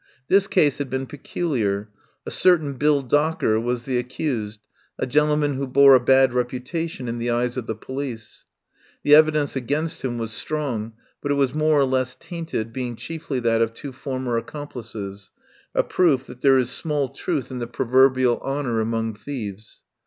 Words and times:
This 0.29 0.47
case 0.47 0.79
had 0.79 0.89
been 0.89 1.05
peculiar. 1.05 1.87
A 2.25 2.31
certain 2.31 2.73
Bill 2.73 3.03
Docker 3.03 3.59
was 3.59 3.83
the 3.83 3.97
ac 3.97 4.07
cused, 4.07 4.59
a 4.97 5.05
gentleman 5.05 5.53
who 5.53 5.67
bore 5.67 5.93
a 5.93 5.99
bad 5.99 6.31
reputa 6.31 6.89
tion 6.89 7.07
in 7.07 7.19
the 7.19 7.29
eyes 7.29 7.55
of 7.55 7.67
the 7.67 7.75
police. 7.75 8.45
The 9.03 9.13
evidence 9.13 9.55
against 9.55 10.03
him 10.03 10.17
was 10.17 10.31
strong, 10.33 10.93
but 11.21 11.29
it 11.29 11.35
was 11.35 11.53
more 11.53 11.79
or 11.79 11.85
less 11.85 12.15
tainted, 12.19 12.73
being 12.73 12.95
chiefly 12.95 13.39
that 13.41 13.61
of 13.61 13.75
two 13.75 13.91
former 13.91 14.37
accomplices— 14.39 15.29
a 15.75 15.83
proof 15.83 16.25
that 16.25 16.41
there 16.41 16.57
is 16.57 16.71
small 16.71 17.09
truth 17.09 17.51
in 17.51 17.59
the 17.59 17.67
proverbial 17.67 18.39
honour 18.39 18.79
among 18.79 19.13
thieves. 19.13 19.83